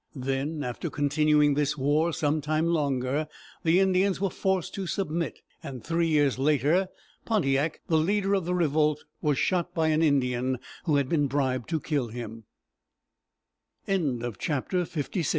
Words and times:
Then, 0.15 0.63
after 0.63 0.89
continuing 0.89 1.53
this 1.53 1.77
war 1.77 2.11
some 2.11 2.41
time 2.41 2.65
longer, 2.65 3.27
the 3.63 3.79
Indians 3.79 4.19
were 4.19 4.31
forced 4.31 4.73
to 4.73 4.87
submit, 4.87 5.41
and 5.61 5.83
three 5.83 6.07
years 6.07 6.39
later, 6.39 6.89
Pontiac, 7.23 7.81
the 7.87 7.97
leader 7.99 8.33
of 8.33 8.45
the 8.45 8.55
revolt, 8.55 9.03
was 9.21 9.37
shot 9.37 9.75
by 9.75 9.89
an 9.89 10.01
Indian 10.01 10.57
who 10.85 10.95
had 10.95 11.07
been 11.07 11.27
bribed 11.27 11.69
to 11.69 11.79
kill 11.79 12.07
him. 12.07 12.45